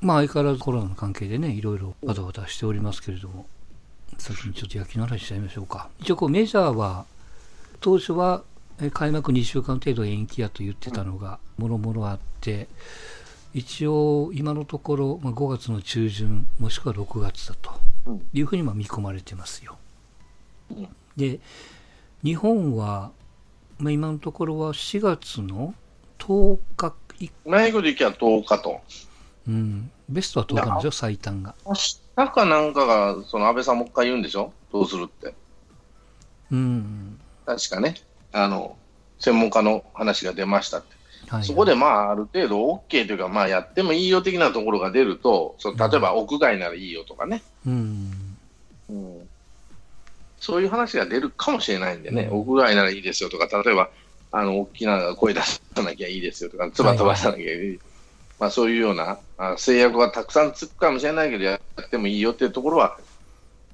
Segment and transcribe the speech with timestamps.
[0.00, 3.46] まあ相変わらずコロナの関係でね、いろいろバタバタしておりますけれども、
[4.18, 5.88] 先にちょっと野球の話しちゃいましょうか。
[6.00, 7.04] 一応こうメジャーは、
[7.80, 8.42] 当初は
[8.92, 12.68] 開幕2週間程度延期やと言ってたのが、もろもろあって、
[13.52, 17.72] 一応今のところ、まあ、5月の中旬、もしくは6月だと
[18.32, 19.76] いうふうにまあ見込まれてますよ。
[21.16, 21.40] で、
[22.22, 23.10] 日本は、
[23.78, 25.74] まあ、今のところは4月の
[26.18, 28.80] 10日以内部でいけば10日と。
[29.48, 31.54] うん、ベストは10日なんですよ、最短が。
[31.66, 34.52] 明日かなんかが、その安倍さんもう一回言うんでしょ？
[34.72, 35.34] どうするって。
[36.52, 37.94] うん、確かね。
[38.32, 38.76] あの、
[39.18, 41.00] 専門家の話が出ましたって。
[41.28, 47.42] はい、そこでまあ、ある程度 OK というか、まあ、やってもいいよ的なところが出ると、その例えば屋外ならいいよとかね。
[47.66, 48.36] うん、
[48.88, 49.28] うん
[50.40, 53.90] そういう話が出るかもしれないんでね、うん屋外ならいいですよとか、例えば、
[54.32, 57.78] あの、大きな声出さなきゃいいですよとか、唾飛ばさなきゃいい。
[58.38, 59.18] まあ、そういうようなあ
[59.56, 62.98] 制約がたくさんつくかもしれないけど、やってもいいよっていうところは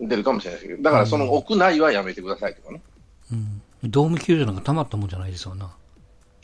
[0.01, 2.81] 出るかもしれないですけど、だからその屋内はやめてくださいとかね。
[3.33, 3.63] うん。
[3.85, 5.71] ドーム球場なんかたまったもんじゃないですよな。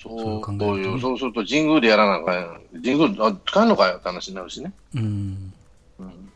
[0.02, 4.72] そうそう考えるとねそうすると神宮でやらなあかん神宮、あ、使えんのかよって話になるしね。
[4.96, 5.52] うん。
[6.00, 6.32] うん。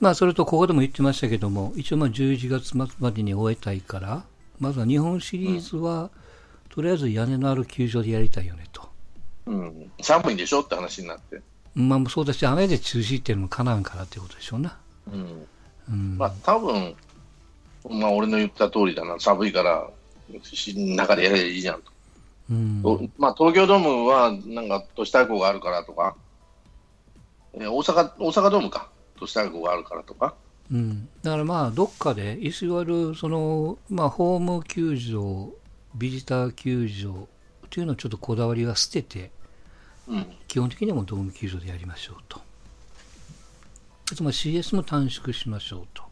[0.00, 4.24] まあ、それとここでも言ってましたけども、一応まあ11月末までに終えたいから、
[4.58, 6.10] まずは日本シリーズは、
[6.68, 8.88] とりあえず屋根のある球場でやりたいよねと。
[9.46, 9.90] うん。
[10.02, 11.40] 寒いんでしょって話になって。
[11.74, 14.76] まあ、そうだし、雨で中止っていうのもかなわんからってことでしょうな。
[15.12, 15.46] うん。
[15.90, 16.18] うん。
[16.18, 16.94] まあ、多分
[17.90, 19.88] まあ、俺の言った通りだな、寒いから、
[20.42, 21.92] し中でやればいいじゃんと。
[22.50, 22.80] うん。
[22.82, 26.16] おまあ、東京ドームは、なんか、都市対抗があるからとか、
[27.54, 30.34] えー大阪、大阪ドームか、都市対抗があるからとか、
[30.72, 35.52] うん、だからまあ、どっかで、いわゆるその、まあ、ホーム球場、
[35.94, 37.28] ビジター球場
[37.70, 39.30] というのをちょっとこだわりは捨てて、
[40.08, 40.26] うん。
[40.48, 42.40] 基本的にはもうドーム球場でやりましょうと。
[44.12, 46.02] あとまあ CS も短縮しましょうと。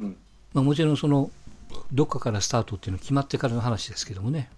[0.00, 0.16] うん
[0.52, 1.30] まあ、もちろんその、
[1.92, 4.50] どっかからスタートっていうのは決まってからの話ですけどもね。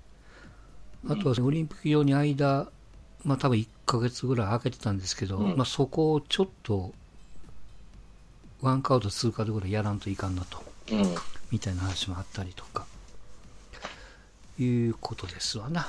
[1.09, 2.69] あとはオリンピック用に間、
[3.25, 6.93] まあ多分1ヶ月ぐらい空けてたんですけど、うんまあそこをちょっと、
[8.63, 10.63] ワンカウト通過でぐらいやらんといかんなと。
[10.91, 11.15] うん。
[11.51, 12.87] みたいな話もあったりとか、
[14.59, 15.87] いうことですわな。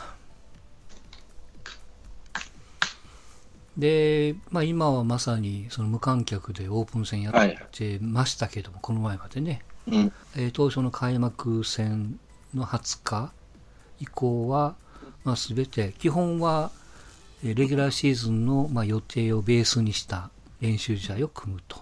[3.77, 7.33] で、まあ今はまさにその無観客でオープン戦やっ
[7.71, 10.11] てましたけども、この前までね、うん。
[10.35, 12.19] えー当初の開幕戦
[12.53, 13.31] の20日
[13.99, 14.75] 以降は、
[15.23, 16.71] まあ、全て、基本は、
[17.43, 20.29] えーレギュラーシーズンの、まあ、予定をベースにした
[20.61, 21.81] 練習試合を組むと。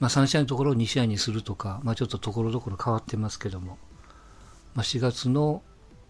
[0.00, 3.78] まあ、3試合のところを2試合にするとか、まあ、ちょっとところどころ変わってますけども、
[4.74, 5.62] まあ、4月の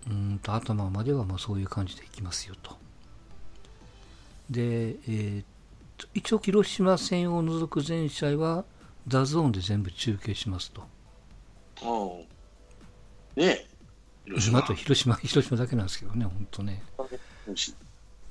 [0.06, 2.76] うーんと頭まではまあそういう感じでいきますよと。
[4.50, 5.44] で、えー
[5.96, 8.64] と一応広島戦を除く全試合は
[9.08, 10.82] DAZN で全部中継しますと。
[11.82, 12.26] おう
[13.36, 13.66] ねえ。
[14.26, 16.82] 広今と広島、広島だけなんですけどね、本当ね。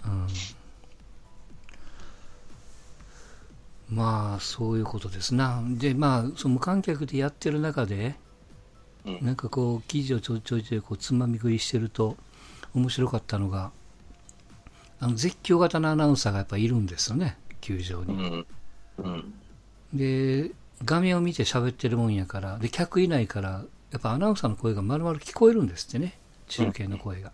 [0.06, 0.28] うん。
[3.90, 5.62] まあ、そういうことですな。
[5.66, 8.16] で、まあ、その無観客でやってる中で、
[9.06, 12.18] うんなんかこう、記事をちょいちょいちょいこうつまみ食いしてると、
[12.74, 13.72] 面白かったのが、
[15.00, 18.14] あの絶叫型のアナウンサーがやっぱいるんですよね、球場に。
[18.14, 18.46] うん。
[18.98, 19.34] うん。
[19.94, 20.52] で、
[20.84, 27.32] 画面を見て喋ってるもんやから、で、客いないから、やっぱアナウンサーの声が丸々聞こえるんですってね、中継の声が。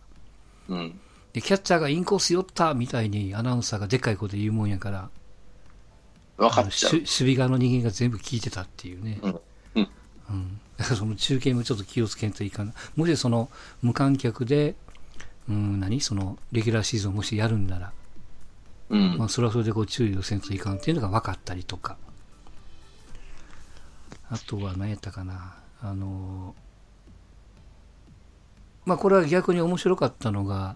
[0.69, 0.99] うん。
[1.33, 5.09] で、キャッチャーがインコース寄ったみたいにアナウンサーがでっかい声で言うもんやから、
[6.37, 6.95] 分かっちゃうし。
[6.95, 9.19] 守備側の人間が全部聞いてたっていうね。
[9.21, 9.39] うん
[9.75, 9.87] うん
[10.29, 12.73] うんだからその中継もちょっと気をつけんといかん。
[12.95, 13.49] もしその
[13.81, 14.75] 無観客で、
[15.49, 16.01] うん、何？
[16.01, 17.91] そのレギュラーシーズンをもしやるんなら、
[18.89, 21.97] うんまあ、それはそれでこう注意をせんといかんっていうのが分かったりとか。
[24.29, 25.55] あとは何やったかな。
[25.81, 26.55] あの、
[28.85, 30.75] まあこれは逆に面白かったのが、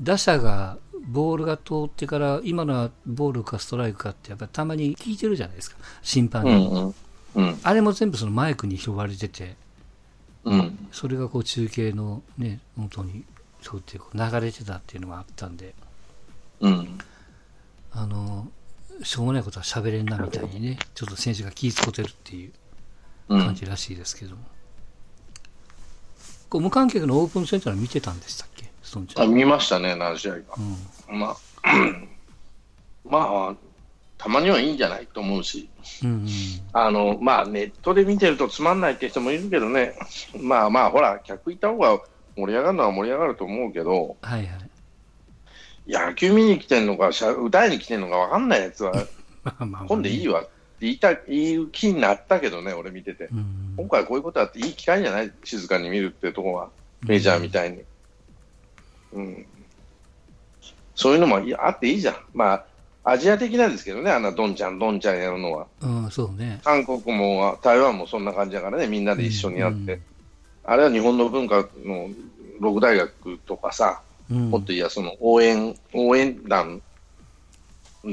[0.00, 5.76] 打者がボールが通ってから今のはボールかストライクかってやっぱりたまに聞いてるじゃないですか。
[6.02, 6.52] 審判に。
[6.52, 6.84] うん。
[6.84, 6.94] うん。
[7.34, 7.58] うん。
[7.62, 9.56] あれも全部そのマイクに拾われてて、
[10.44, 10.88] うん。
[10.92, 13.24] それがこう中継のね、本当に
[13.64, 15.74] そうって流れてたっていうのがあったんで、
[16.60, 16.98] うん。
[17.92, 18.46] あの、
[19.02, 22.52] しょうもないことは喋れんなみたいにね、ちょっと選手が気ぃつこてるっていう
[23.30, 23.40] うん。
[23.40, 24.42] 感じらしいですけども。
[26.50, 28.70] こう無観客のオープン戦ってのは見てたんでしたっけ？
[28.82, 29.30] ストーンちゃあ、ん。
[29.32, 30.56] 見ましたね、何試合か。
[31.08, 31.18] うん。
[31.18, 31.36] まあ、
[33.04, 33.18] ま
[33.52, 33.56] あ、
[34.18, 35.70] たまにはいいんじゃないと思うし、
[36.02, 36.28] うんうん。
[36.74, 39.94] あの、まあ、ネットで見てるとつまんないって人もいるけどね、
[40.38, 41.98] まあまあ、ほら、客いた方が
[42.36, 44.70] 盛り上がるのは盛り上がると思うけど、はいはい。
[45.86, 48.92] 野球見に来てんのか、歌いに来てんのか分かんないやつは、
[49.86, 50.50] 今度いいわって
[50.80, 53.28] 言いた言う気になったけどね、俺見てて。
[53.32, 56.70] うん今回こういうことあっていい機会じゃない静かに見るっていうところは、
[57.02, 57.82] メジャーみたいに。
[59.14, 59.46] うん。
[60.94, 62.16] そういうのもいあっていいじゃん。
[62.32, 62.64] まあ、
[63.02, 65.66] アジア的なんですけどね、あんなどんちゃんどんちゃんやるのは。
[65.80, 66.60] うん、そうね。
[66.62, 69.94] 韓国も台湾もそんな感じだからね、みんなで一緒にやって。
[69.94, 70.02] うん
[70.64, 72.08] あれは日本の文化の
[72.60, 74.00] 六大学とかさ、
[74.30, 76.80] うんもっと言えばその応援、応援団、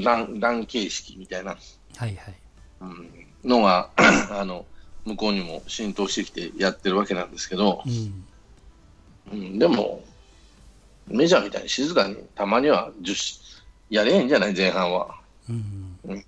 [0.04, 1.56] 団、団形式みたいな、
[1.96, 2.34] はいはい。
[2.82, 3.90] うんのが、
[4.30, 4.66] あの、
[5.04, 8.24] 向こうにも浸透してきてやってるわけなんですけど、うん。
[9.32, 10.04] うん、でも、
[11.08, 13.40] メジャーみたいに静かにたまには10し
[13.90, 15.16] やれへんじゃない前半は。
[15.48, 16.24] うん。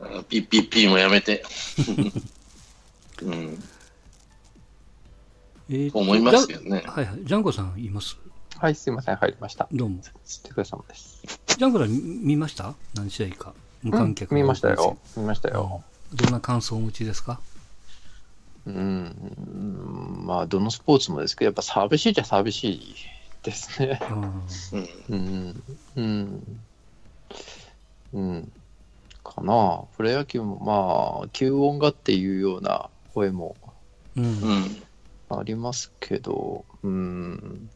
[0.00, 1.44] あのピッピッピーもやめて。
[3.22, 3.62] うん、
[5.72, 7.18] え思いますけどねはいはい。
[7.22, 8.16] ジャンコさんいます？
[8.58, 9.68] はい、すいません、入りました。
[9.70, 10.00] どうも。
[10.00, 11.22] お疲れ様です。
[11.46, 11.90] ジャンコさん
[12.24, 12.74] 見ました？
[12.94, 13.54] 何試合か？
[13.84, 14.98] 無観客、うん見ましたよ。。
[15.16, 15.84] 見ましたよ。
[16.12, 17.38] どんな感想をお持ちですか？
[18.66, 22.94] うん、まあ、どのスポーツもですけど、やっぱ寂しいじゃ寂しい
[23.44, 24.00] ですね。
[24.10, 24.42] うん。
[25.08, 25.62] うん
[25.96, 26.02] うん。
[26.02, 26.58] うん。
[28.12, 28.52] うん。
[29.22, 29.84] かな。
[29.96, 33.54] プロ野球も、まあ、吸音がっていうような声も
[34.16, 34.82] うん。
[35.30, 37.70] うんありますけど、うん。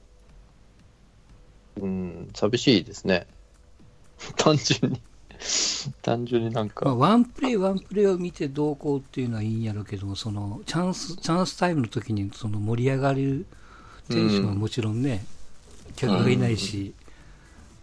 [1.80, 3.26] うん、寂しいですね。
[4.36, 5.00] 単純に。
[6.02, 13.46] 単純になんまあ、か、ワンプレー、ワンプレーを見てどうこうっていうのはいいんやろうけども、そのチャンス、チャンスタイムの時にその盛り上がる
[14.08, 15.24] テンションはもちろんね、
[15.96, 16.94] 客がいないし、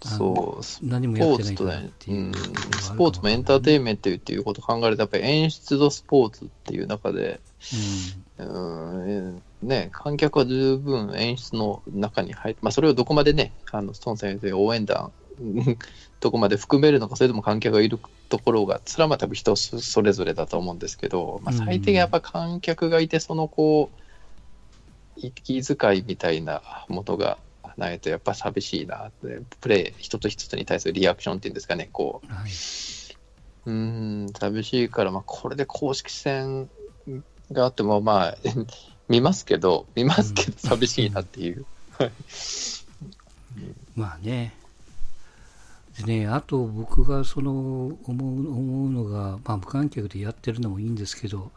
[0.05, 7.39] あのそう、ス何もポやってないって、いううん、スポーツもエンターテインメントっていうことを考えると、やっぱり演出とスポーツっていう中で、
[8.39, 15.77] うん、ね、観客は十分演出の中に入って、まあ、それをどこまでね、あのストーン先生、応援団、うん
[16.19, 17.99] どこまで含めるのか、それとも観客がいる
[18.29, 24.01] ところが、それはまあ多分人そそれぞれだと思うんですけど、まあ、最低限やっぱ観客がいて、そのこう、
[25.15, 27.39] 息遣いみたいなものが
[27.77, 32.35] ないと、やっぱ寂しいなって、プレー、一つ一つに対するリアクションっていうんですかね、こう、うん。
[32.35, 32.51] はい。
[33.65, 36.69] うーん、寂しいから、まあ、これで公式戦
[37.51, 38.37] があっても、まあ、
[39.11, 41.65] 見ますけど、見ますけど、寂しいなっていう。
[43.95, 44.55] まあね。
[45.97, 51.51] でね、あと僕がその思う思うのが、まあ、無観客でやってるのもいいんですけど、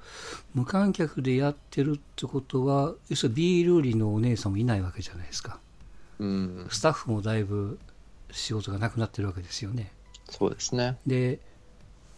[0.53, 5.61] 無観客でやってるってことは、要するにビール売りのお姉さんもいないわけじゃないですか。
[6.19, 7.79] うん、スタッフもだいぶ
[8.33, 9.93] 仕事がなくなってるわけですよね。
[10.29, 10.97] そうですね。
[11.07, 11.39] で、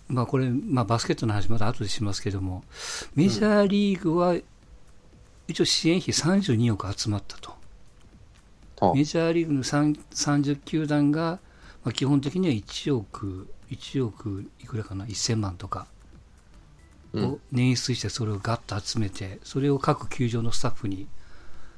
[0.08, 2.64] まあこれ、まあバスケットの話また後でしますけども、
[3.14, 4.36] メジャーリーグは
[5.48, 7.54] 一応支援費32億集まったと。
[8.80, 8.92] あ。
[8.94, 11.38] メジャーリーグの3 30球団が、
[11.84, 15.86] まあ、基本的には1億、1億いくらかな、1000万とか
[17.12, 17.24] うん。
[17.24, 21.06] を捻出して、それをガッと集めて、それを各球場のスタッフに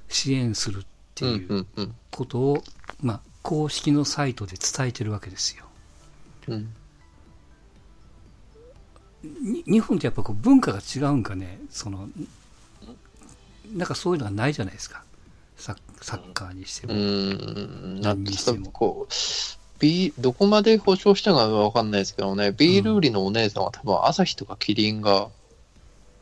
[0.08, 1.66] 支援するってうんいう
[2.10, 2.64] ことを、
[3.00, 5.64] まあ、公式のサイトで伝えてるわけですよ。
[6.48, 6.74] うん。
[9.22, 12.08] に日本ってやっぱこう文化が違うんかね、その、
[13.74, 15.02] なんかそういうのがないじゃないですか。
[15.56, 16.94] サッサッカーにしてうも。
[16.94, 19.12] ん、なん何にしてもこう、
[19.80, 25.28] ビどこまで保証してるのかわかんないですけどね、ビール売りのお姉さんは多分朝日とかキリンが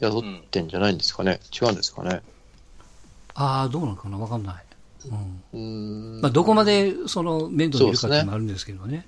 [0.01, 1.41] 雇ってんじゃないんですかね。
[1.59, 2.23] 違うんですかね。
[3.35, 4.19] ああ、どうなのかな？
[4.19, 4.65] わかんない。
[5.53, 6.15] うん。
[6.15, 6.21] うん。
[6.23, 9.07] まあ、どこまでその面倒見るかってもあるんですけどね。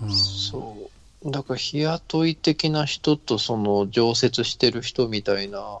[0.00, 0.76] うん、そ
[1.24, 1.30] う。
[1.30, 5.80] だから日雇い的な人とその常設してる人みたいな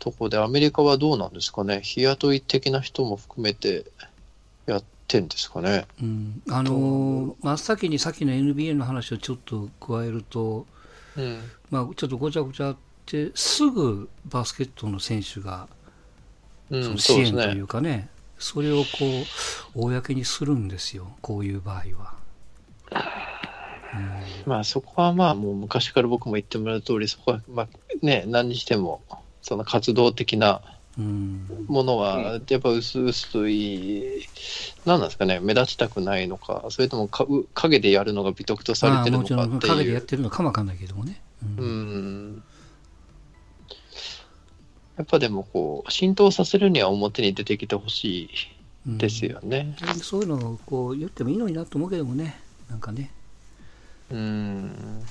[0.00, 1.80] とこでアメリカはどうなんですかね？
[1.82, 3.84] 日雇い的な人も含めて
[4.66, 5.86] やってんですかね？
[6.02, 10.66] うん、あのー真っ先にさっきの NBA の話をちょっと加えると、
[11.16, 11.38] うん。
[11.70, 12.76] まあ、ちょっとごちゃごちゃっ
[13.06, 15.68] て、すぐバスケットの選手が
[16.70, 17.66] うん、その支そうですね援という。
[17.66, 18.84] かね、それをこ
[19.74, 22.14] う、公にするんですよ、こういう場合は。
[24.46, 27.68] まあそこはまあもう昔から僕も言ってもらう通り、そこはまあ
[28.06, 29.02] ね、何にしても、
[29.42, 30.62] その活動的な
[30.98, 34.26] うん、ものは、やっぱ薄々い、
[34.84, 39.72] 何なんですかね、目立ちたくないのか、それともかう影でやるのが美徳とさまあ、れてるのかっていう。
[39.72, 41.22] 陰でやってるのかもわかんないけどもね。
[41.58, 42.42] ううんん。
[44.96, 48.30] やっぱでもこう、浸透させるには表に出てきてほし
[48.84, 49.76] いですよね。
[49.82, 53.12] うんそういうのをこう言ってもいいのになと思うけどもね、なんかね。
[54.10, 55.02] うん。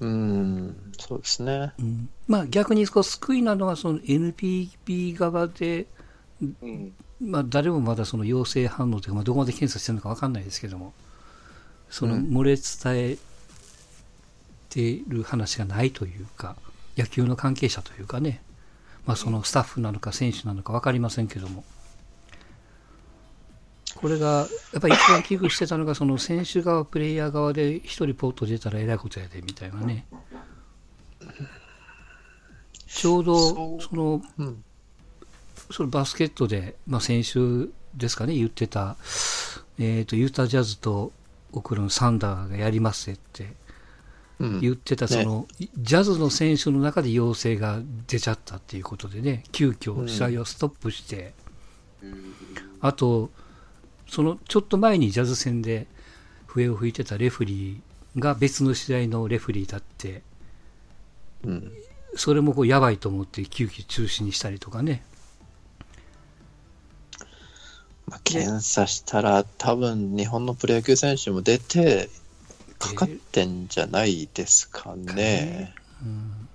[0.00, 1.72] うん、そうですね。
[1.78, 5.86] うん、まあ逆にこう救いなのはその NPB 側で
[6.42, 6.92] うん。
[7.20, 10.94] まあ、誰もまだその陽性反応というか、まあ、どこまで検査してるのか分かんないですけども、
[11.90, 13.18] その漏れ伝え
[14.70, 16.56] ている話がないというか、
[16.96, 18.42] 野球の関係者というかね、
[19.06, 21.64] まあ、そのスタッフなのか選手なのか分かりませんけども、
[24.00, 30.06] これが、やっぱり一番危惧してたのが、その選手側、プレイヤー側で一人ポート出たらえらいことやでみたいなね。
[32.86, 34.64] ちょうど、その、うん。
[35.70, 38.96] そのバスケットで、まあ、先週ですかね、言ってた、
[39.78, 41.12] えっ、と、ユータジャズと
[41.52, 43.52] オクラのサンダーがやりますって
[44.38, 44.60] うん。
[44.60, 51.34] 言ってた、その、ジャズの選手の中で陽性が出ちゃったっていうことでね、急遽試合をストップして、
[52.80, 53.30] あと、
[54.10, 55.86] そのちょっと前にジャズ戦で
[56.46, 60.22] 笛を吹いてたレフリーが別の試合のレフリーだって、
[61.44, 61.72] うん。
[62.16, 65.04] それもこうやばいと思って急遽中止にしたりとかね。
[68.08, 72.08] まあ、検査したら、多分日本のプロ野球選手も出て、
[72.80, 75.72] かかってんじゃないですかね。
[76.02, 76.48] うん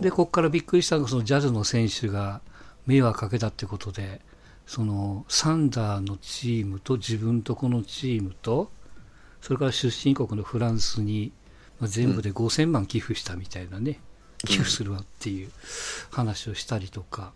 [0.00, 2.40] で、ここからびっくりしたのが、そのジャズの選手が
[2.86, 4.20] 迷惑かけたってことで、
[4.66, 8.70] そのサンダーのチームと自分とこのチームと、
[9.40, 11.32] それから出身国のフランスに、
[11.78, 14.00] まあ、全部で5000万寄付したみたいなね、
[14.44, 15.50] 寄付するわっていう
[16.10, 17.32] 話をしたりとか。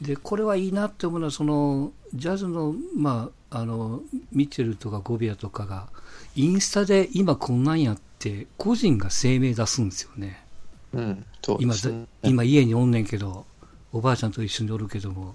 [0.00, 5.88] で、これはいいなって思うのは、その、ジャズの、まあ、あの、ミッチェルとかゴビアとかが、
[6.34, 10.44] インスタで今こんなんやって、個人が声明出すんですよね。
[10.92, 12.06] うん、そうで今すね。
[12.22, 13.46] 今家におんねんけど
[13.92, 15.34] おばあちゃんと一緒におるけども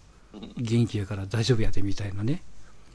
[0.58, 2.42] 元気やから大丈夫やでみたいなね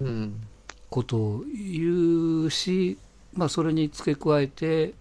[0.01, 0.43] うん。
[0.91, 2.99] ことを言うし、
[3.35, 4.95] まあ、それに付け加えて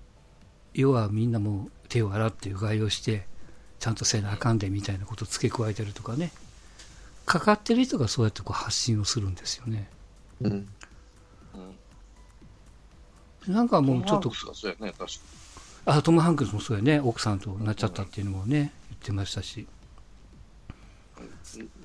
[0.73, 3.25] 要はみんなもう手を洗ってうがいをして
[3.79, 6.31] ちゃんとせなあかんでみたいなことを付け加えてるとかね
[7.25, 9.89] かかってる人がそうやってこう発信をするんですよね
[10.41, 10.67] うん。
[13.47, 15.07] なんかもうちょっとそうやね、確か
[15.85, 19.67] あトム・ハンクスもそうやね奥さんとなっちゃったっていうのもね言ってましたしに。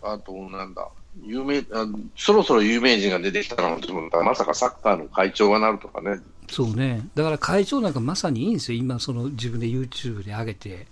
[0.02, 0.88] あと、なんだ、
[1.22, 6.20] 有名あ、そろそろ有名人が出てきたのと、まさかサッカーの会長がなるとかね。
[6.48, 7.08] そうね。
[7.14, 8.78] だから会長なんかまさにいいんですよ。
[8.78, 10.86] 今、その自分で YouTube で上げて、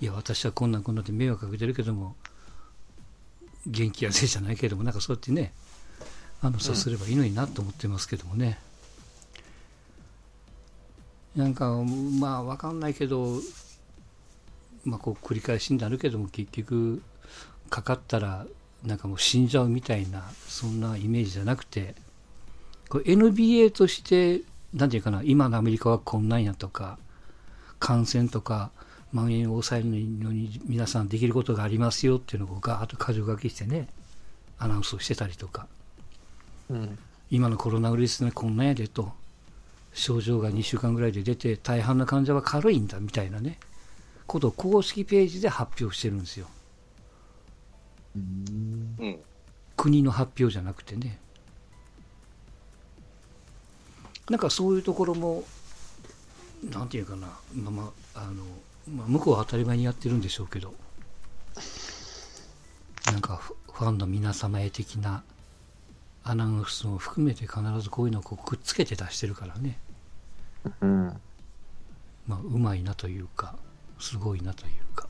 [0.00, 2.14] いや、私はこんなこんなんで迷惑かけてるけども、
[3.66, 5.52] 元気やせいじゃないけども、なんかそうやってね、
[6.42, 8.58] あの、そうすればいいのになと思ってますけどもね。
[11.34, 11.70] なんか、
[12.18, 13.40] まあ、わかんないけど、
[14.84, 17.02] まあ、こう繰り返しになるけども、結局、
[17.68, 18.46] かかったら、
[18.84, 21.94] なんかもう死んじゃうみたいな、そんなイメージじゃなくて、
[22.88, 24.42] これ NBA として、
[24.74, 26.98] なんていうかな、今のアメリカはこんなんやとか、
[27.78, 28.70] 感染とか、
[29.12, 33.88] 蔓延を抑えるのに皆さんできることがありますよっていうのをガーッと箇条書きしてね、
[34.58, 35.66] アナウンスをしてたりとか、
[36.70, 36.98] うん。
[37.30, 39.12] 今のコロナウイルスね、こんなんやでと、
[39.92, 43.58] 症状が2週間ぐらいで出て、大半の患者は軽いんだみたいなね、
[44.26, 46.46] ことを公式ページで発表してるんですよ。
[49.76, 51.18] 国の発表じゃなくてね。
[54.30, 55.44] なんかそういうところも、
[56.70, 58.42] なんていうかな、まあまあ、あの、
[58.92, 60.74] まあ、向こうは当たり前にやってるんでしょうけど、
[63.06, 65.22] なんかフファンの皆様へ的な
[66.24, 69.78] アナウンスも含めて必ずこういうのをこうくっつけて出してるからね、
[70.80, 71.20] うん。
[72.26, 73.54] まあ、うまいなというか、
[74.00, 75.05] すごいなというか。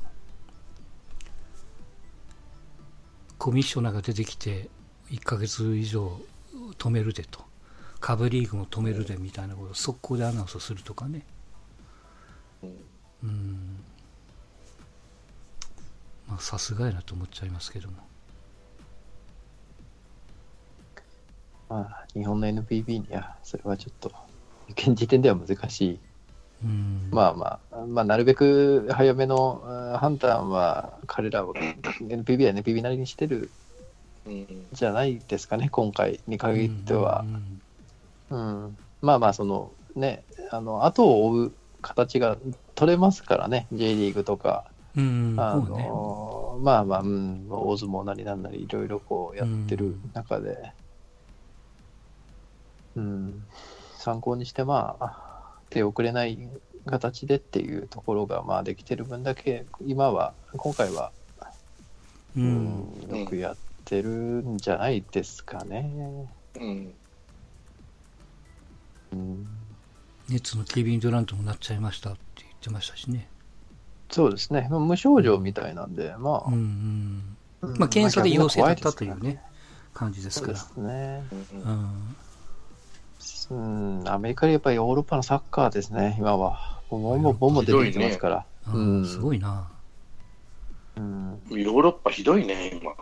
[3.38, 4.68] コミッショナーが出てきて、
[5.10, 6.20] 1ヶ月以上
[6.78, 7.44] 止めるでと。
[8.00, 11.24] カブリーグも止めるでみたいなことを速攻でアナウンスするとかね。
[13.22, 13.84] うん。
[16.28, 17.96] まあ、さすがやなと思っちゃいますけども。
[21.68, 24.12] まあ、日本の NPB には、それはちょっと、
[24.70, 26.00] 現時点では難しい。
[26.66, 27.08] うん。
[27.12, 29.62] まあまあ、まあ、なるべく早めの
[29.94, 33.50] あ判断は、彼らを NPB は NPB なりにしてる
[34.26, 34.66] うん。
[34.72, 37.24] じゃないですかね、今回に限っては
[38.30, 38.34] う。
[38.34, 42.36] んうん、まあまあ、そのね、あの後を追う形が
[42.74, 44.64] 取れますからね、J リーグとか、
[44.96, 45.32] うん。
[45.32, 45.88] うん、あそうね。
[45.88, 50.72] のまあまあ、うん、大相撲なりなんなり、いろいろこうやってる中で、
[52.96, 53.44] うん、
[53.98, 55.25] 参考にして、まあ、
[55.70, 56.38] 手遅れない
[56.86, 61.12] 形でっていうところが、まあ、できてる分だけ、今は、今回は、
[62.36, 62.40] う。
[62.40, 66.28] うんん、よくやってるんじゃないですかね。
[66.56, 66.94] うん。
[69.12, 69.46] うん
[70.28, 73.28] 熱のケビン・ドゥラントもなっちゃいましたって言ってましたしね。
[74.10, 77.78] そうですね、まあ無症状みたいなんで、まあ、うんうん。
[77.78, 79.40] まあ、検査で陽性だったというね、
[79.94, 80.64] 感じですそうでから。
[80.64, 81.22] すね。
[81.64, 82.16] うん。
[83.50, 86.80] うん、アメリカでやっぱりヨーロッパのサッカーですね、今は。
[86.90, 88.46] ボンボンボンボン出てきてますから。
[88.72, 89.68] ううんん、すごいな。
[90.96, 92.92] うん、ヨーロッパひどいね、今。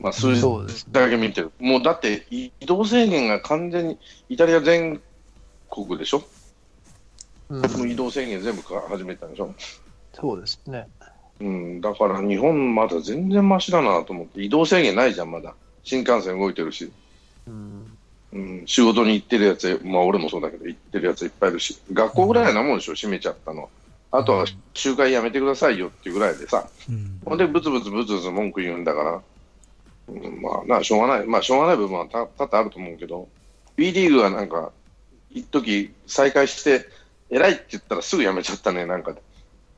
[0.00, 1.52] まあ、数字そうですねだけ見てる。
[1.60, 5.00] もうだって、移動制限が完全に、イタリア全
[5.70, 6.24] 国でしょ、
[7.48, 9.54] うんもう移動制限全部か始めたでしょ？
[10.14, 10.88] そうですね。
[11.40, 15.54] うん、だから日本まだ全然マシだなと思って、移動制限ないじゃん、まだ。
[15.84, 16.90] 新幹線動いてるし。
[17.46, 17.71] うん、
[18.32, 23.68] うん、仕事に行ってるやつ、まあ俺もそうだけど、行ってるやついっぱいいるし、学校ぐらいなもんでしょ、閉めちゃったの。
[24.10, 27.20] あとは集会やめてくださいよっていうぐらいでさ、うん。
[27.24, 29.22] ほんで、ブツブツブツブツ文句言うんだから、
[30.08, 33.28] うん、まあな、しょうがない、まあしょうがない部分はた多々あると思うけど、
[33.76, 34.72] B リーグはなんか、
[35.30, 36.86] 一時再開して、
[37.30, 39.14] 偉いって言ったらすぐやめちゃったね、なんか、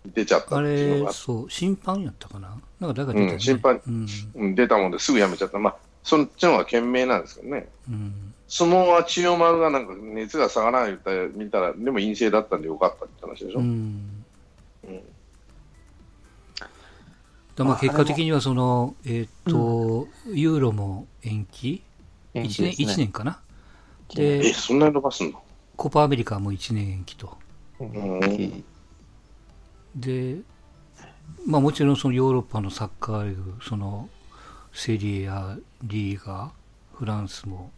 [0.04, 2.60] 出ちゃったあれそう、審判やったかな？
[2.80, 3.32] なんか誰か出たよね。
[3.34, 4.06] うん審判うん。
[4.34, 5.58] うん、出たもんですぐやめちゃった。
[5.58, 7.68] まあ、そっちの方が賢明なんですけどね。
[7.88, 8.33] うん。
[8.46, 13.60] 相撲は千代丸がなんか熱が下がらないって見たら、でも陰性だったんでよかったって話でしょ？
[13.60, 14.24] ううんん。
[17.56, 21.82] だまあ結果的にはその、えっと、ユーロも延期？
[22.34, 23.40] 延 ?1 年、年かな？
[24.16, 25.42] え、で、そんなに伸ばすの？
[25.76, 27.36] コパアメリカも1年延期と。
[29.96, 30.36] で、
[31.46, 34.08] まあもちろんそのヨーロッパのサッカーリーグ、その
[34.72, 36.50] セリエやリーガ、
[36.92, 37.70] フランスも、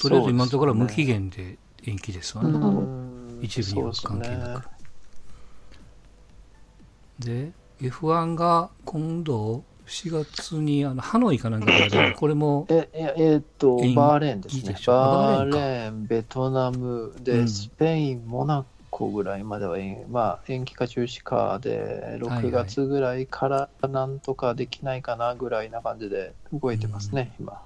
[0.00, 2.50] とりあえず今のところは無期限で延期ですわね。
[2.50, 3.92] うん一部には。
[3.92, 4.68] 関係なく
[7.18, 14.76] ですねで、F1 が今度4月にあのハノイかなんかでこれも、え、いやえーっとバーレーンですね。
[14.86, 17.48] バーレーンベトナムうで、ん。
[17.48, 27.60] スペイン、モナコぐらいまでは延、まあ、延期か中止かで、はい6月ぐらいからなんとかできないかなぐらいな感じで動いてますね、今。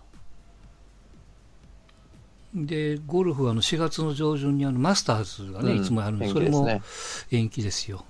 [2.55, 6.83] で、ゴルフはあの4月の上旬にあのマスターズがね、うんいつもやるんで、延それも。
[7.31, 8.05] 延期ですよ。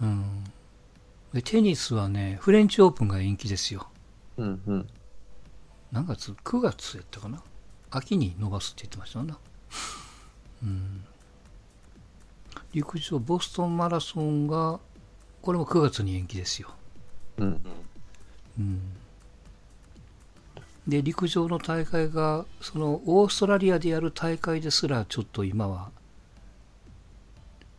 [0.00, 0.44] うん。
[1.32, 3.88] で、テニスはね、フレンチオープンが延期ですよ。
[4.36, 4.88] うんうん。
[5.92, 7.42] 何月 ?9 月やったかな？
[7.90, 9.38] 秋に伸ばすって言ってましたよな。
[10.64, 11.04] うん。
[12.72, 14.80] 陸上、ボストンマラソンが、
[15.42, 16.70] これも9月に延期ですよ。
[17.38, 17.60] うん。
[18.58, 18.80] うん。
[20.90, 25.90] で、陸上の大会が、その、オーストラリアでやる大会ですら、ちょっと今は、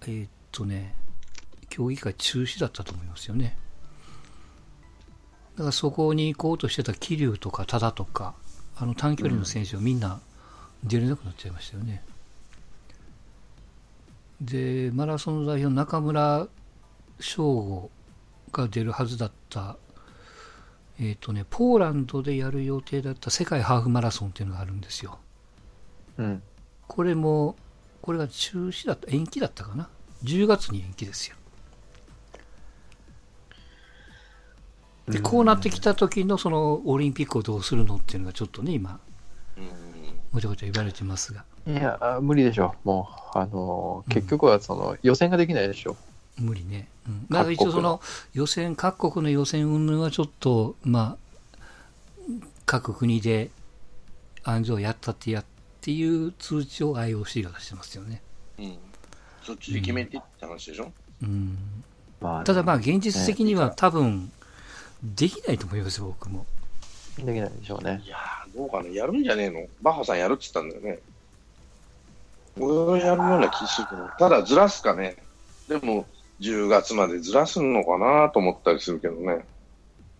[0.04, 0.96] えーっとね、
[1.70, 3.58] 競技会中止だったと思いますよね。
[5.56, 8.34] だからそこに行こうとしてた桐生とか多田とか、
[8.78, 10.22] あの短距離の選手はみんな
[10.84, 12.04] 出れなくなっちゃいましたよね。
[14.40, 16.48] で、マラソン代表の中村
[17.20, 17.92] 翔吾
[18.54, 19.78] が出るはずだった、
[21.02, 25.18] えっ、とね、ポーランドでやる予定だった世界ハーフマラソンっていうのがあるんですよ。
[26.20, 26.44] うん。
[26.88, 27.56] これも、
[28.04, 29.90] これが中止だった、延期だったかな
[30.24, 31.36] ？10月に延期ですよ。
[35.08, 39.00] で、こうなってきた時のそのオリンピックをどうするのっていうのがちょっとね、今、
[39.58, 39.64] うん
[40.32, 42.76] ごちゃごちゃ言われてますが、いや、あ無理でしょ。
[42.84, 45.98] もう、あのー、結局はその予選ができないでしょ。
[46.38, 46.88] 無理ね。
[47.08, 48.02] うん、だから一応その
[48.34, 51.64] 予選、各国の予選云々はちょっと、まあ、
[52.66, 53.50] 各国で
[54.44, 55.46] 安城やったってやっ
[55.82, 58.22] ていう通知を IOC が出してますよね。
[58.60, 58.78] うん
[59.44, 60.92] そっちで決めてって話でしょ、
[61.24, 61.58] うん、
[62.22, 64.32] まあ、ただまあ現実的にはね多分
[65.04, 66.46] できないと思いますよ、僕も。
[67.18, 68.08] できないでしょうねい。
[68.08, 69.68] やー、どうかな、やるんじゃねえの？
[69.82, 71.00] バッハさんやるって言ったんだよね。
[72.60, 75.16] 俺はやるような気するけど、ただずらすかね。
[75.68, 76.06] でも、
[76.42, 79.46] 10月までずらすのかなと思ったりするけどね。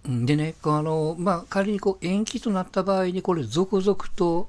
[0.06, 4.48] うんでね、あのまあ、仮にこう延期となった場合に、これ、続々と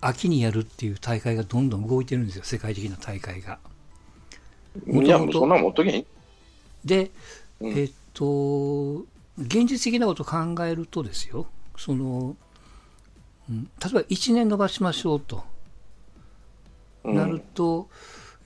[0.00, 3.58] 秋にやるっていう大会がどんどん動いてるんですよ、世界的な大会が。
[4.86, 6.06] いや、もうそんなもっとけん。
[6.84, 7.10] で、
[7.60, 8.98] うんえっと、
[9.38, 12.36] 現実的なことを考えるとですよ、その、
[13.48, 15.42] うん例えば1年延ばしましょうと
[17.04, 17.88] うんなると、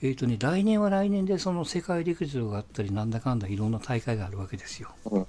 [0.03, 4.91] えっとね、来年は来年でその世界陸上があったり、なんだかんだいろんな大会があるわけですよ。
[5.07, 5.27] うん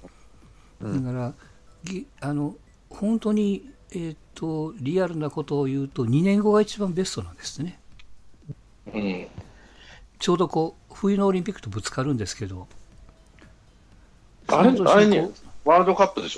[0.80, 1.34] うんだから、
[1.84, 2.56] ぎあの
[2.90, 7.78] 本当に、えっとリアルなことを言うと、2年後が一番ベストなんですね。
[8.92, 9.26] うん。
[10.18, 12.66] ちょうどこう冬のオリンピックとぶつかるんですけど、
[14.48, 15.32] あれ、あれにこ、
[15.64, 16.36] ワールドカップでし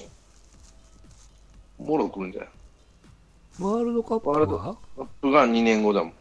[1.78, 1.82] ょ？
[1.82, 2.50] もろ来るんじゃない？
[3.60, 6.12] うワールドカップワールドはカップが2年後だもん。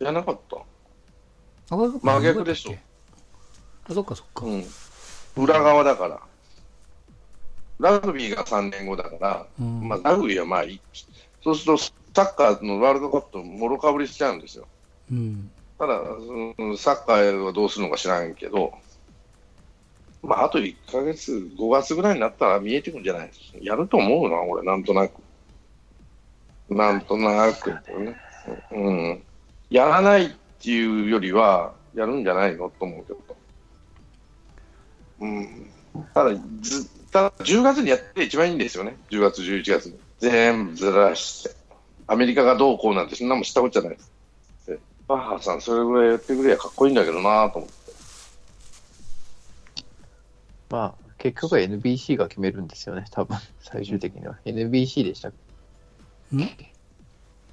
[0.00, 0.56] じゃなかった
[1.72, 2.74] あ真逆でしょ
[3.88, 4.46] あ、そっかそっか。
[4.46, 4.64] うん。
[5.36, 6.20] 裏側だから。
[7.78, 10.80] ラグビーが3年後だから、うんまあ、ラグビーはまあいい。
[11.42, 14.66] そうすると、サッカーのワールドカップともろかぶりしちゃうんですよ。
[15.10, 15.50] うん。
[15.78, 18.72] ただ、うんサッカーはどうするのか知らんけど、
[20.22, 23.30] まあ、あと1ヶ月、5月ぐらいになったら見えてくるんじゃない
[23.62, 25.22] やると思うな、俺、なんとなく。
[26.68, 28.14] なんとなく、ね。
[28.70, 29.24] うん。
[29.70, 30.30] やらないっ
[30.60, 33.36] ていうよりは、やるんじゃないのと思うけど。
[35.20, 35.70] うん。
[36.14, 38.96] ただ、ずただ10月にやって一番いいんですよね。
[39.10, 39.98] 10月、11月に。
[40.18, 41.56] 全部ずらして。
[42.06, 44.12] アメリカがどうこうなんて、そんなもん知ったことじゃないです。
[44.66, 44.78] で
[45.08, 47.74] バッハさん、それぐらいやってくれやかっこいいんだけどなと思って。
[50.70, 54.38] まあ、結局は NBC が決めるんですよね、多分最終的には。
[54.44, 55.32] NBC でしたっ
[56.30, 56.36] け？
[56.36, 56.48] ん？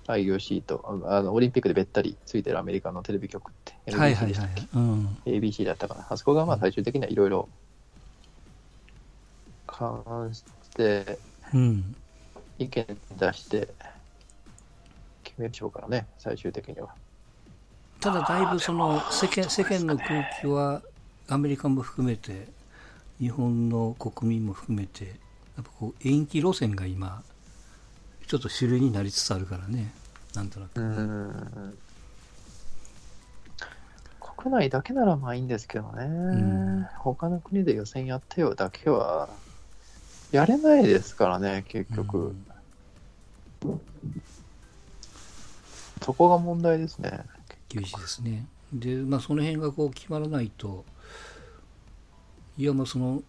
[0.07, 4.67] IOC とあのオリンピックでべったりついてるアメリカのテレビ局って、はいはいはいでしたっけ？
[4.73, 5.17] うん。
[5.25, 6.07] ABC だったかな。
[6.09, 7.49] あそこがまあ最終的にはいろいろ
[9.67, 10.43] 関し
[10.75, 11.19] て
[11.53, 11.95] うん。
[12.59, 13.67] 意見出して
[15.23, 16.89] 決めるでしょうからね、最終的には。
[17.99, 20.81] ただだいぶその世間世間の空気は
[21.27, 22.47] アメリカも含めて
[23.19, 25.11] 日本の国民も含めてや
[25.61, 27.21] っぱこう延期路線が今
[28.27, 29.91] ちょっと主流になりつつあるからね。
[30.35, 31.77] なんとなく、うん
[34.19, 36.83] 国内だけならまあいいんですけどね、ん。
[36.99, 39.29] 他の国で予選やってよだけは
[40.31, 42.35] やれないですからね、結局。
[46.03, 47.23] そこが問題ですね。
[47.67, 48.45] 厳しいですね。
[48.71, 50.83] でまあその辺がこう決まらないと
[52.57, 53.23] いやまあその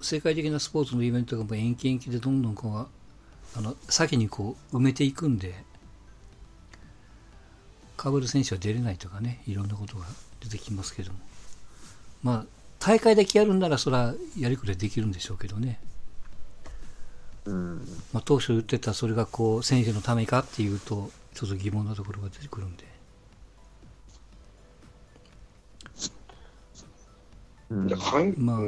[0.00, 3.01] 世界的なスポーツのイベントがもう延期延期でどんどんこう
[3.56, 5.54] あの先にこう埋めていくんで
[7.96, 10.06] かぶる選手は出れないとかねいろんなことが
[10.40, 11.18] 出てきますけども。
[12.22, 12.46] まあ
[12.78, 15.78] 大会だけやるんならそれはやりくりできるんでしょうけどね、
[17.44, 17.86] うん。
[18.12, 22.84] まあ、当初言ってたそれがこう選手のためかっていうとちょっと疑問なところが出てくるんで。
[27.70, 27.88] うん。
[27.88, 28.58] いやかんまあ。
[28.58, 28.62] う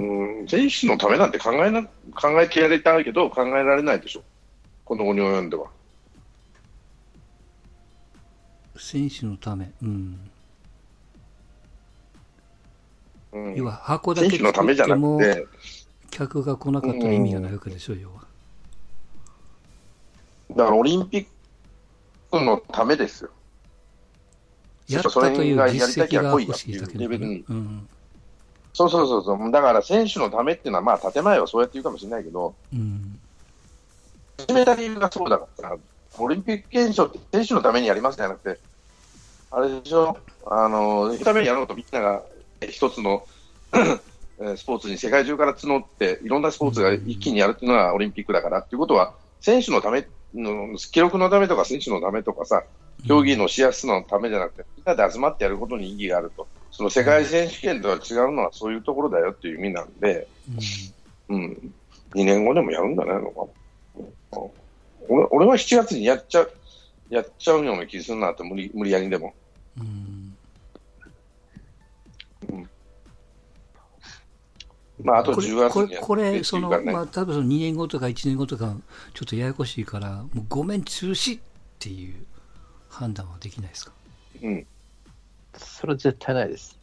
[0.45, 4.23] ん選手のためなんて考えな考えてやりたいけど、考えられないでしょ、
[4.85, 5.67] この後に及んでは。
[8.77, 10.31] 選手のためうん
[13.33, 15.47] うん要は箱だ選け手のためじゃなもくて、
[16.11, 18.25] 客が来なかったら意味がないわけでしょ、要は。
[20.51, 21.27] だからオリンピッ
[22.31, 23.31] クのためですよ。
[24.89, 27.01] やったという実績が欲しいだけだから。
[27.01, 27.89] レベルにうん。
[28.73, 33.14] そうそうそうそう、だから選手のためっていうのは、まあ、建前はそうやって言うかもしれないけど、うん。
[34.39, 35.77] 始めた理由がそうだから、
[36.19, 38.61] オリンピック憲章って選手のためにやりますじゃなくて、
[39.51, 40.17] あれでしょ、
[40.47, 42.23] あの、そのためにやろうとみんなが
[42.61, 43.27] え一つの
[44.41, 52.65] えースポーツに世界中から募って、いろんなスポーツが一気にやるっていうのがオリンピックだからっていうことは、選手のための、記録のためとか選手のためとかさ、
[53.07, 56.47] 競技のしやすさのためじゃなくて、みんなで集まってやることに意義があると。
[56.71, 60.27] その世界選手権とは違うのはそういうところだよっていう意味なんで、
[61.29, 61.73] うん、
[62.15, 63.47] 2年後でもやるんじゃないのかな。
[64.43, 64.51] うん
[65.07, 66.51] 俺俺は7月にやっちゃう、
[67.11, 69.35] やっちゃうような気するなって、無理無理やりでも。
[69.79, 70.35] うん。
[75.03, 78.75] まあ、あとこれ10月これ、にやってこれ、その、まあ、多分その2年後とか1年後とか、
[79.13, 81.43] ちょっとややこしいから、もうごめん、中止っ
[81.79, 82.25] ていう
[82.89, 83.93] 判断はできないですか？
[84.43, 84.67] うん。
[85.59, 86.79] それは絶対ないです。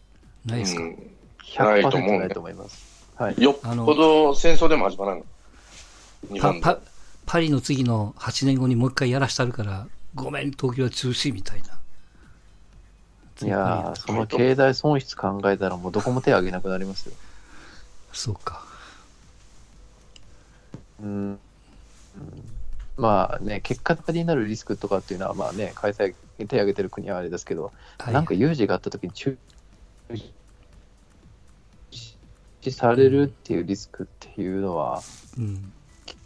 [0.46, 0.90] ないですか、うん
[1.58, 3.08] ないと思う100%ねないと思います。
[3.16, 3.42] はい。
[3.42, 5.24] よっぽど戦争でも始まらん。
[6.32, 6.91] 日本でパパ
[7.32, 13.48] パリの次の8年後にもう一回やらしたるから、ごめん、東京は中止みたいな。
[13.48, 17.16] いやー、その経済損失考えたらもうどこも手挙げなくなりますよ。
[18.12, 18.66] そうか。
[21.02, 21.08] うん。
[21.08, 21.40] うん
[22.98, 29.38] まあね、結果的になるリスクとかっていうのは、まあね、開催、手挙げてる国はあれですけど、はいなんか有事があった時に中
[32.62, 35.02] 止されるっていうリスクっていうのは、
[35.38, 35.72] うん。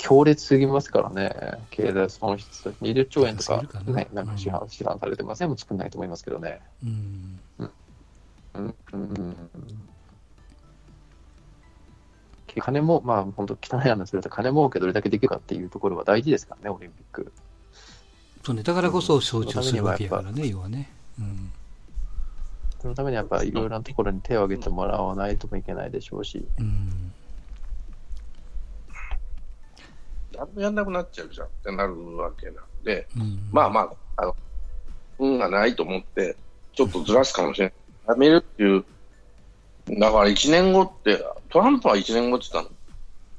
[0.06, 1.34] 強烈すぎますからね、
[1.72, 6.62] 経済損失、20兆円とかかなね、なんか市販市販されてますね、もう作んないと思いますけどね。
[6.84, 7.40] うん。
[7.58, 7.64] う
[8.60, 9.36] んうん
[12.58, 17.34] 金も、まあ、本当、汚い話すると、金儲けどれだけできるかっていうところは大事ですからね、オリンピック。
[18.46, 20.90] そうね、だからこそ象徴するわけやからね、要はね。
[21.20, 21.52] うん。
[22.80, 27.12] そのためにやっぱいろいろなところに手を挙げてもらわないともいけないでしょうし、うん。
[30.36, 33.50] ややんなくなっちゃうじゃんってなるわけなんで、うん。
[33.52, 34.36] まあまあ、あの、
[35.20, 36.36] 運がないと思って、
[36.74, 37.74] ちょっとずらすかもしれない。
[38.08, 38.86] やめるっていう
[39.90, 42.76] だから1年後って、トランプは1年後って言ったの。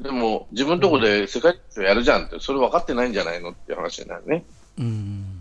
[0.01, 4.45] でも、自分のとこで世界一をやるじゃんって、それ分かってないんじゃないのっていう話になるね。
[4.79, 5.41] うん。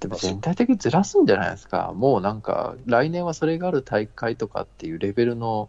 [0.00, 1.92] でも全体的にずらすんじゃないですか。
[1.94, 5.68] もうなんか、来年はそれがある大会とかっていうレベルの、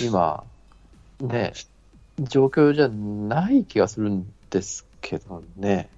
[0.00, 0.44] 今、
[1.20, 1.52] ね、
[2.20, 5.88] 状況じゃない気がするんですけどね。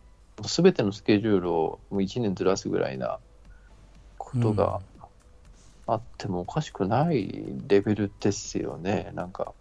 [0.46, 3.18] すべてのスケジュールをもう1年ずらすぐらいな
[4.18, 4.80] ことが
[5.86, 9.10] あってもおかしくないレベルですよね。
[9.14, 9.52] なんか、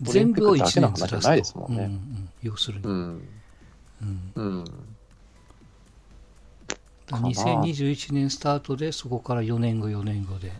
[0.00, 2.84] 全部を1年ずらオリンピックだけの話じゃないですすもんねとうんうん要するに。
[2.84, 3.28] うん、
[4.02, 4.64] うんうん。
[7.08, 10.52] かな2021年スタートで、そこから4年後、4年後で。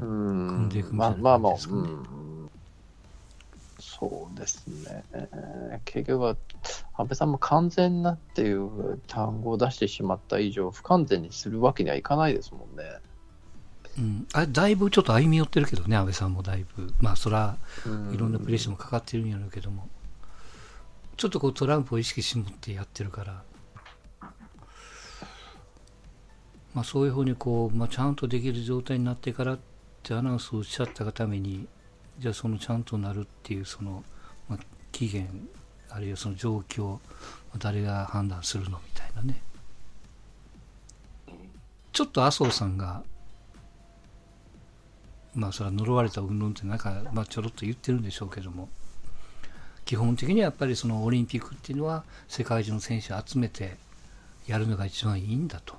[0.00, 2.50] うんんでいくみたいなまあまあまあ、うん、
[3.80, 5.04] そうですね。
[5.84, 6.36] 結局は、
[6.96, 12.84] 安倍さんも完全なっていう単語を出してしまった以上、不完全にするわけにはいかないですもんね。
[13.98, 16.94] うん、あだいぶちょっと歩み寄ってるけどね、安倍さんもだいぶ。
[17.00, 17.56] まあ、そら、
[18.12, 19.88] いろんなプレッシャーもかかってるんやろうけども。
[21.16, 23.42] ちょっとこうトランプを意識しもってやってるから。
[26.72, 29.58] まあ、そういうふうにこう、まあ、ちゃんとできる状態になってからっ
[30.02, 31.66] てアナウンスをおっしゃったがために、
[32.20, 34.04] じゃあそのちゃんとなるっていうその、
[34.46, 34.58] まあ、
[34.92, 35.48] 期限、
[35.88, 36.98] あるいはその状況、ま
[37.54, 39.40] あ誰が判断するのみたいなね。
[41.94, 43.02] ちょっと麻生さんが、
[45.34, 48.68] まあそれは呪われた云々ってなんか、まあ、ちょろっと言ってるんでしょうけども、
[49.86, 53.78] 基本的にはやっぱりそのオリンピックっていうのは世界中の選手を集めて
[54.46, 55.74] やるのが一番いいんだと、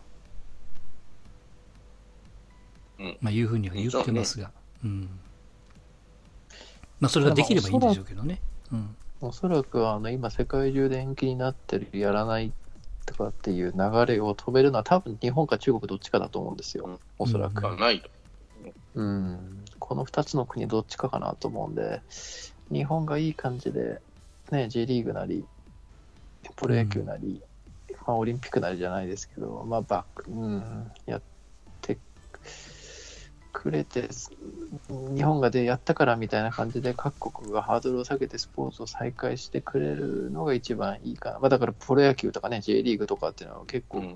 [2.97, 3.17] うん。
[3.21, 4.51] まあ、いうふうには言ってますが、
[4.83, 5.07] うん
[7.01, 8.39] まあ、それができればいいんでしょうけどね。
[8.71, 8.95] うん。
[9.21, 12.51] おそらくあの今、世界中で延期になってる、やらない
[13.05, 17.61] とかっていう流れを止めるのは、多分日本か中国どっちかだと思うんですよ、おそらく。
[17.61, 18.09] がないと。
[18.95, 19.03] う。
[19.03, 22.01] ん、この2つの国どっちかかなと思うんで、
[22.71, 23.99] 日本がいい感じで、
[24.51, 25.43] ね、J リーグなり、
[26.55, 27.41] プロ野球なり、
[28.05, 31.30] まあ、オリンピックなりじゃないですけど、まあバック、うん、やって
[33.51, 34.09] くれて、
[34.89, 41.39] 日本がでやったからみたいな感じで、各国がハードルを下げてスポーツを再開してくれるのが一番いいかな。
[41.39, 44.15] まあ、だからプロ野球とかね、J リーグとかっていうのは結構、うん。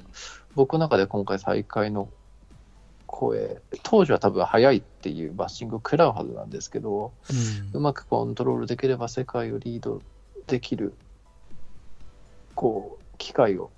[0.56, 2.10] 僕の中で今回再開の
[3.06, 7.34] 声、当時は多分早いっていうバッシングを食らうはずなんですけど、う
[7.76, 7.78] ん。
[7.78, 10.02] うまくコントロールできれば世界をリード
[10.48, 10.94] できる、
[12.56, 13.72] こう、機会を、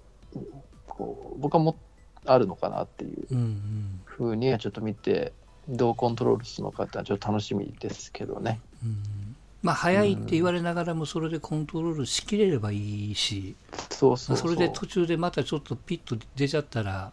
[0.88, 1.78] こう、僕はも
[2.26, 4.02] あるのかなっていううんうん。
[4.06, 5.34] ふうにはちょっと見て、
[5.70, 8.60] どうコントロールするのかってのはちょっと楽しみですけどね。
[8.84, 13.56] うんまあ、早いって言われながらもそれでコントロールしきれればいいし、
[13.90, 14.56] そうそうそう。
[14.56, 17.12] それで途中でまたちょっとピッと出ちゃったら、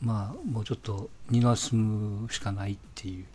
[0.00, 3.26] まあ、もうちょっと二の足むしかないっていう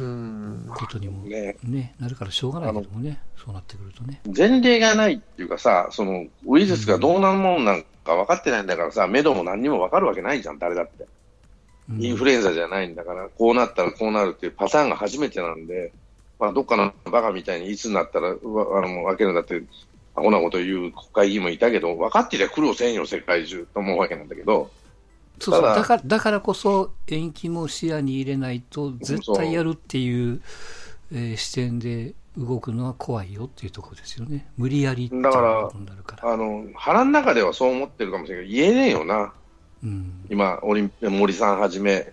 [0.00, 0.70] うん。
[0.74, 4.20] ことにも、ねね、なるからしょうがないけどもね、そうなってくるとね。
[4.36, 11.06] 前例がないっていうかさ、そのウイルスがどうなるもんなんか分かってないんだからさ、目処も何にも分かるわけないじゃん、誰だって。
[11.90, 12.02] うん。
[12.02, 15.92] インフルエンザじゃないんだから、こうなったらこうなるっていうパターンが初めてなんで、
[16.38, 19.62] まあ、どっかのバカみたいにいつになったらあの分けるんだって、
[20.14, 24.70] アホなこと言う国会議員もいたけど、分かってりゃ苦労せんよ、世界中と思うわけなんだけど、
[25.40, 25.62] そうそう。
[25.62, 30.40] ただだからだからこそ延期も視野に入れないと絶対やるっていう、
[31.12, 34.46] えー視点で動くのは怖いよっていうところですよね。
[34.56, 36.32] 無理やりだからことになるから。
[36.32, 39.32] あの腹の中ではそう思ってるかもしれないけど、言えねえよな、
[39.82, 42.12] うん今、オリンピ森さんはじめ、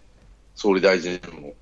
[0.56, 1.54] 総理大臣も。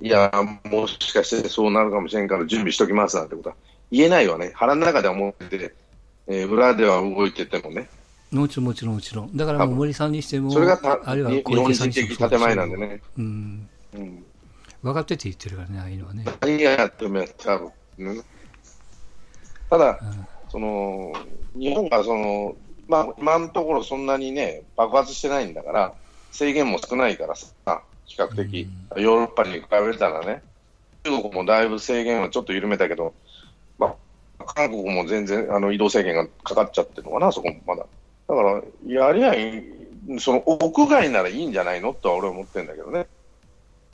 [0.00, 0.30] いや、
[0.64, 3.56] もしかしてそうなるかもしれんから準備しときますなんてことは
[3.90, 4.52] 言えないわね。
[4.54, 5.74] 腹の中では思ってて、
[6.26, 7.88] えー裏では動いててもね。
[8.32, 9.36] もちろんもちろんもちろん。
[9.36, 13.00] だから森さんにしても、それがたあるいは日本人的建前なんでね。
[13.16, 13.68] うん。
[13.94, 14.24] うん。
[14.82, 16.24] 分かってて言ってるからね、ああいうのはね。
[16.60, 17.60] やってもやった
[17.98, 18.20] ね。
[19.70, 21.12] ただ、うんその、
[21.54, 22.56] 日本がその、
[22.88, 25.94] まあ、今のところそんなにね、爆発してないんだから、
[26.32, 30.42] 制限も少ないからさ、比較的、ヨーロッパに比べたらね、
[31.04, 33.14] 中国もだいぶ制限はちょっと緩めたけど、
[33.78, 33.94] ま
[34.38, 37.86] あ、韓国も全然あの移動制限がかかっちゃってるのかな、そこもまだ。
[38.28, 43.06] だから、やりゃいい、その屋外ならいいんじゃないのとは俺は思ってるんだけどね。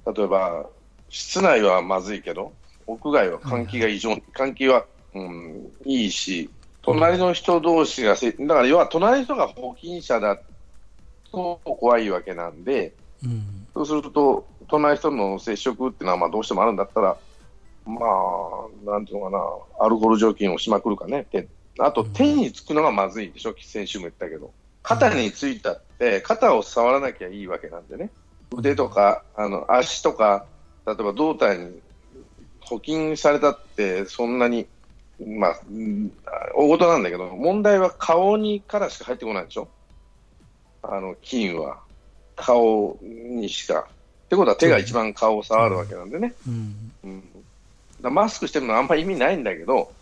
[0.06, 0.66] 例えば、
[1.08, 2.52] 室内はまずいけど、
[2.86, 6.50] 屋外は換気が異常、換気は、うん、いいし、
[6.82, 10.38] 隣の人同士がせ、だから要は隣の人が保菌者だ
[11.30, 12.92] と怖いわけなんで、
[13.24, 13.66] うん。
[13.74, 17.16] そうすると、隣の人の接触っていうのはまあどうしてもあるんだったら、
[17.86, 19.38] まあ、なんていうのか
[19.78, 21.26] な、アルコール除菌をしまくるかね。
[21.30, 24.52] であと、手につくのがまずいでしょ、先週も言ったけど。
[24.82, 28.10] 肩についたって、肩を触らなきゃいいわけなんでね。
[28.54, 30.44] 腕とか、あの、足とか、
[30.86, 31.80] 例えば胴体に
[32.60, 34.66] 補菌されたって、そんなに、
[35.26, 36.12] まあ、うん
[36.54, 39.68] 大事なんだけど、問題は顔にからしか入ってこないでしょ、
[40.82, 41.80] あの菌は。
[42.36, 43.80] 顔にしか。
[43.80, 46.34] ってことは手が一番顔を触るわけなんでね。
[46.48, 46.92] うん。
[47.04, 47.22] うん、
[48.00, 49.92] だマスクしてるのはあんまり意味ないんだけど、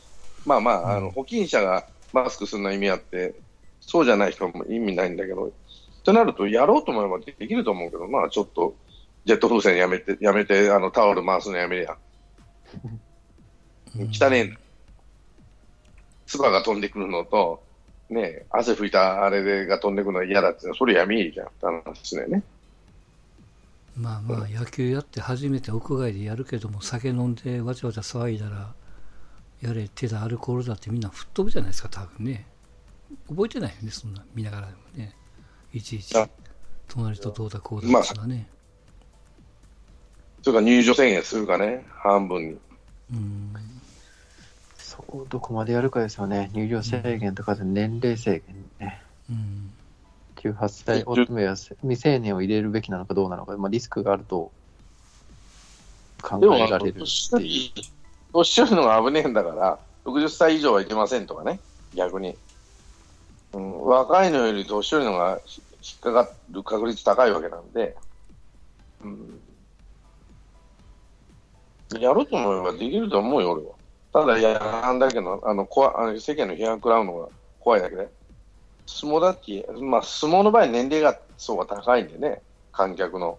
[0.47, 3.35] まあまあ、あの保菌者がマスクするのは意味あって、
[3.81, 5.53] そうじゃない人も意味ないんだけど、
[6.05, 8.75] となると、やろうと思えばできると思うけど、まあちょっと、
[9.25, 11.97] ジェット風船やめて、やめて、あのタオル回すのやめりゃ。
[14.13, 14.61] 汚ねえんだ。
[16.31, 17.62] 唾が飛んでくるのと、
[18.09, 22.43] ね、汗拭いたあれでが飛んでくるのは嫌だって、それやめいいじゃんって話だよね。
[23.97, 28.73] まあまあ、野球やって初めて屋外でやるけども、酒飲んでわちゃわちゃ騒いだら、
[29.61, 32.47] やれ、手だ、アルコールだってみんな吹っ飛ぶじゃないですか、多分ね。
[33.29, 35.14] 覚えてないよね、そんな、見ながらでもね。
[35.73, 36.29] いちいちあ、
[36.88, 38.49] 隣とどうだこうだってのはね。
[40.43, 42.59] それから入場制限するかね、半分に。
[45.29, 46.51] どこまでやるかですよね。
[46.55, 49.03] 入場制限とかで年齢制限ね。
[49.29, 49.73] うん。
[50.37, 54.51] 18歳乙女や未成年を入れるべきなのかどうなのか、まあ、リスクがあると
[56.23, 57.44] 考えられるって年寄いう。
[57.44, 57.73] り
[58.33, 61.61] 年寄りのが危ねえんだから、60歳以上はいけませんとかね、
[61.94, 62.37] 逆に。
[63.53, 65.40] うん、若いのより年寄りのが
[65.83, 67.96] 引っかかる確率高いわけなんで、
[69.03, 69.40] うん、
[71.99, 73.80] やろうと思えばできると思うよ、俺は。
[74.12, 77.29] ただ、やらんだけど、あの怖あの世間の批判食らうのが
[77.61, 78.09] 怖いだけで。
[78.87, 82.42] 相撲だって、まあ、相撲の場合、年齢が層が高いんでね、
[82.73, 83.38] 観客の。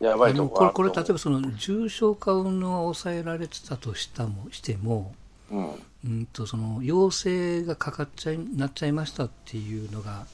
[0.00, 5.14] やばいとあのこれ、これ例えばその重症化運動が抑えられてたとしたもしても、
[5.50, 5.68] うん
[6.04, 10.26] うんとその陽性がかかっちゃいなっちゃいましたっていうのが、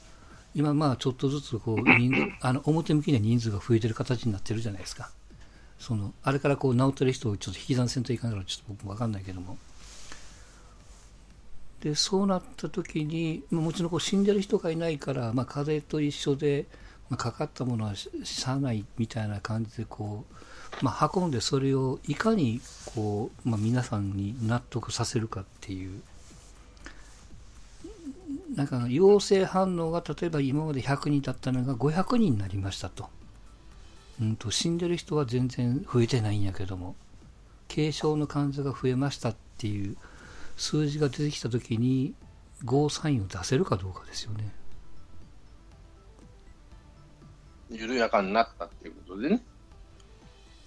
[0.55, 5.11] 今、まあちょっとずつこう人数あの表向きには人数が増えてる形になってるじゃないですか、
[5.81, 9.57] そのあれからこう治ってる人をちょっと引き算せんといかんから、ちょっと僕も分かんないけども、
[11.81, 16.67] でそうなった時に、もちろんこう死んでる人がいないから、まあ、風邪と一緒で、
[17.09, 20.23] まあ、かかったものはししゃあないみたいな感じでこ
[20.81, 22.61] う、まあ、運んでそれをいかに
[22.93, 26.01] こう、まあ、皆さんに納得させるかっていう。
[28.55, 33.09] なんか陽性反応が例えば今まで100人だったのが500人になりましたと,、
[34.21, 36.95] うん、と死んでる人は全然増えてないんやけども
[37.73, 39.97] 軽症の患者が増えましたっていう
[40.57, 42.13] 数字が出てきたときに
[42.63, 44.53] ゴーサインを出せるかどうかですよね。
[47.71, 49.41] 緩やかになったっていうことでね。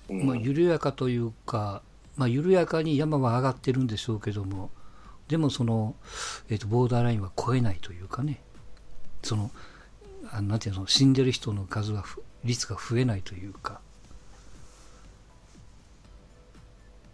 [0.08, 1.82] うんまあ、緩やかというか、
[2.16, 4.70] まあ、緩やかに山は上がってるんでしょうけども、
[5.28, 5.94] でもその、
[6.48, 8.40] えー、とボーダーラインは超えないというかね、
[9.22, 9.50] その、
[10.30, 13.80] あなんていうの、死んでる人の数がふ、率が増えないというか、